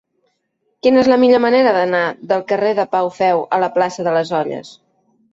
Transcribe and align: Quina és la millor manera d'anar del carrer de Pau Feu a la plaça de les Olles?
Quina 0.85 0.97
és 1.01 1.09
la 1.11 1.17
millor 1.23 1.41
manera 1.43 1.73
d'anar 1.75 1.99
del 2.31 2.41
carrer 2.51 2.71
de 2.79 2.85
Pau 2.95 3.11
Feu 3.17 3.43
a 3.57 3.59
la 3.65 3.69
plaça 3.75 4.07
de 4.09 4.15
les 4.15 4.33
Olles? 4.39 4.73